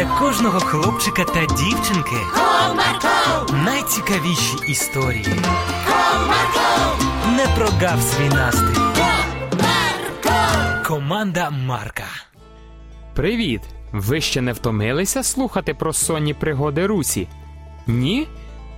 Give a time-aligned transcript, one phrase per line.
[0.00, 5.24] для кожного хлопчика та дівчинки Comarco, найцікавіші історії.
[5.88, 6.96] Comarco,
[7.36, 8.80] Не прогав свій настрій.
[8.92, 10.86] Comarco.
[10.86, 12.04] Команда Марка.
[13.14, 13.60] Привіт!
[13.92, 17.28] Ви ще не втомилися слухати про сонні пригоди Русі?
[17.86, 18.28] Ні?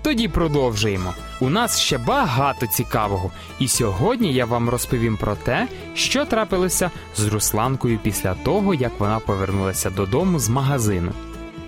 [0.03, 1.15] Тоді продовжуємо.
[1.41, 7.27] У нас ще багато цікавого, і сьогодні я вам розповім про те, що трапилося з
[7.27, 11.13] Русланкою після того, як вона повернулася додому з магазину.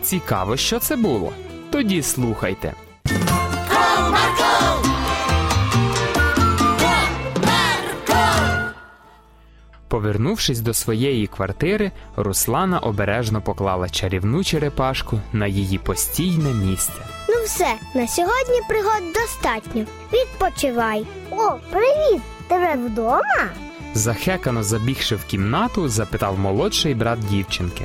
[0.02, 1.32] Цікаво, що це було.
[1.70, 2.72] Тоді слухайте.
[9.88, 17.02] Повернувшись до своєї квартири, Руслана обережно поклала чарівну черепашку на її постійне місце.
[17.44, 19.84] Все, на сьогодні пригод достатньо.
[20.12, 21.06] Відпочивай.
[21.30, 22.22] О, привіт!
[22.48, 23.50] Тебе вдома?
[23.94, 27.84] Захекано забігши в кімнату, запитав молодший брат дівчинки.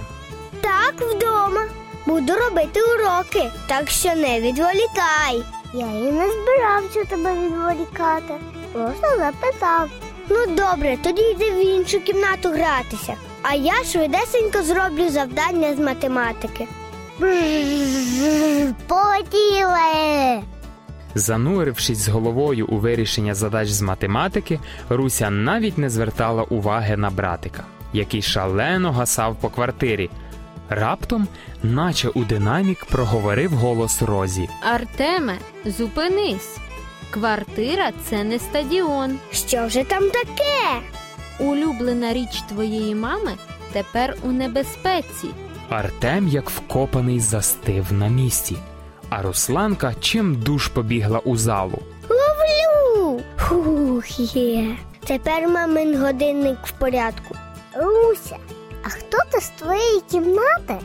[0.62, 1.66] Так, вдома.
[2.06, 5.44] Буду робити уроки, так що не відволікай.
[5.74, 8.34] Я і не збирався тебе відволікати.
[8.74, 9.90] Просто запитав.
[10.30, 13.16] Ну добре, тоді йди в іншу кімнату гратися.
[13.42, 16.68] А я швидесенько зроблю завдання з математики.
[18.88, 20.44] Полетіли!
[21.16, 27.64] Занурившись з головою у вирішення задач з математики, Руся навіть не звертала уваги на братика,
[27.94, 30.10] який шалено гасав по квартирі.
[30.70, 31.28] Раптом,
[31.64, 34.50] наче у динамік, проговорив голос Розі.
[34.74, 36.58] Артеме, зупинись.
[37.10, 39.20] Квартира це не стадіон.
[39.32, 40.86] Що вже там таке?
[41.40, 43.32] Улюблена річ твоєї мами
[43.74, 45.28] тепер у небезпеці.
[45.70, 48.58] Артем, як вкопаний, застив на місці,
[49.10, 51.80] а Русланка чим душ побігла у залу.
[52.10, 53.22] Ловлю!
[53.38, 54.76] Фух, є.
[55.08, 57.36] Тепер мамин годинник в порядку.
[57.76, 58.38] Руся,
[58.84, 60.76] а хто ти з твоєї кімнати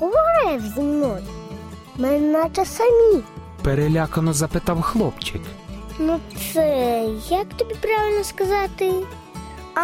[0.00, 1.24] говорив зі мною?
[1.96, 3.22] Ми наче самі.
[3.62, 5.40] Перелякано запитав хлопчик.
[5.98, 6.20] Ну,
[6.52, 8.92] це як тобі правильно сказати?
[9.74, 9.80] А,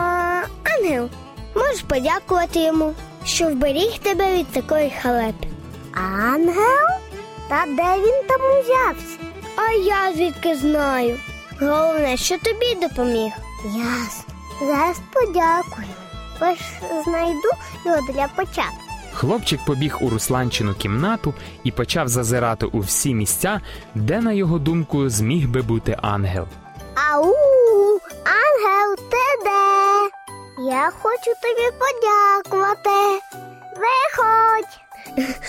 [0.64, 1.08] ангел,
[1.56, 2.94] можеш подякувати йому,
[3.28, 5.46] що вберіг тебе від такої халепи.
[5.94, 6.88] Ангел?
[7.48, 9.18] Та де він там узявся?
[9.56, 11.16] А я звідки знаю.
[11.60, 13.32] Головне, що тобі допоміг.
[13.64, 14.34] Ясно.
[14.60, 15.88] Зараз подякую.
[16.40, 16.58] Лиш
[17.04, 17.48] знайду
[17.86, 18.82] його для початку.
[19.12, 21.34] Хлопчик побіг у Русланчину кімнату
[21.64, 23.60] і почав зазирати у всі місця,
[23.94, 26.46] де, на його думку, зміг би бути ангел.
[27.12, 27.34] Ау,
[30.88, 33.20] Я хочу тобі подякувати.
[33.76, 34.78] Виходь.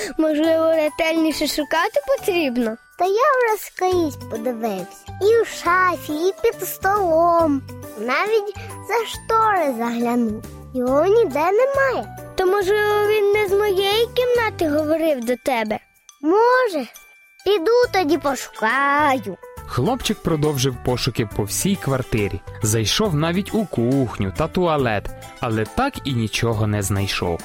[0.17, 2.77] Можливо, ретельніше шукати потрібно.
[2.97, 5.05] Та я вже скрізь подивився.
[5.21, 7.61] І в шафі, і під столом.
[7.99, 8.55] Навіть
[8.87, 10.43] за штори заглянув.
[10.73, 12.17] Його ніде немає.
[12.35, 15.79] То можливо він не з моєї кімнати говорив до тебе?
[16.21, 16.87] Може,
[17.45, 19.37] піду тоді пошукаю.
[19.69, 25.09] Хлопчик продовжив пошуки по всій квартирі, зайшов навіть у кухню та туалет,
[25.39, 27.39] але так і нічого не знайшов.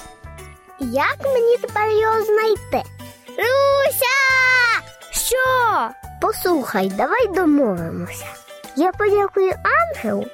[0.81, 2.89] Як мені тепер його знайти?
[3.29, 4.17] Руся!
[5.11, 5.89] Що?
[6.21, 8.27] Послухай, давай домовимося.
[8.77, 10.27] Я подякую ангелу,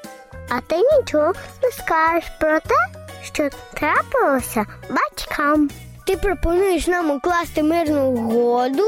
[0.49, 5.71] а ти нічого не скажеш про те, що трапилося батькам.
[6.07, 8.85] Ти пропонуєш нам укласти мирну угоду?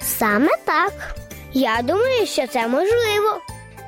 [0.00, 0.92] Саме так.
[1.52, 3.40] Я думаю, що це можливо.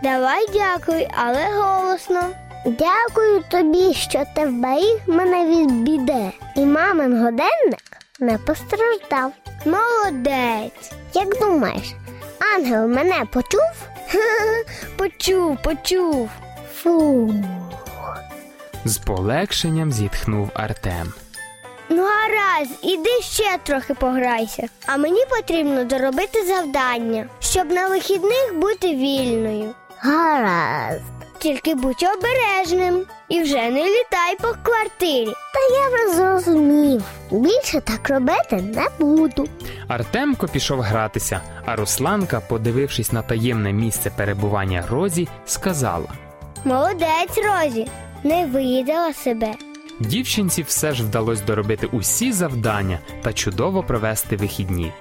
[0.02, 2.22] Давай дякуй, але голосно.
[2.66, 6.32] Дякую тобі, що ти вберіг мене від біди.
[6.56, 7.82] І мамин годинник
[8.20, 9.32] не постраждав.
[9.66, 10.92] Молодець.
[11.14, 11.94] Як думаєш,
[12.56, 13.88] ангел мене почув?
[14.96, 16.30] Почув, почув.
[16.76, 17.34] Фу.
[18.84, 21.12] З полегшенням зітхнув Артем.
[21.94, 24.68] Ну, гаразд, іди ще трохи пограйся.
[24.86, 29.70] А мені потрібно доробити завдання, щоб на вихідних бути вільною.
[29.98, 31.02] Гаразд.
[31.38, 35.26] Тільки будь обережним і вже не літай по квартирі.
[35.54, 37.02] Та я вже зрозумів.
[37.30, 39.48] Більше так робити не буду.
[39.88, 46.08] Артемко пішов гратися, а Русланка, подивившись на таємне місце перебування Розі, сказала:
[46.64, 47.86] Молодець, Розі,
[48.24, 49.54] не видала себе.
[50.02, 54.92] Дівчинці все ж вдалося доробити усі завдання та чудово провести вихідні.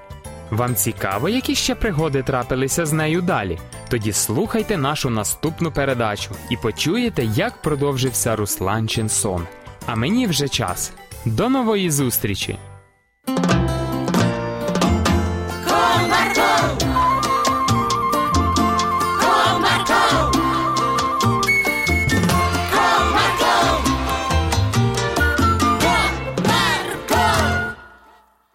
[0.51, 3.59] Вам цікаво, які ще пригоди трапилися з нею далі?
[3.89, 9.47] Тоді слухайте нашу наступну передачу і почуєте, як продовжився Русланчин сон.
[9.85, 10.93] А мені вже час.
[11.25, 12.57] До нової зустрічі!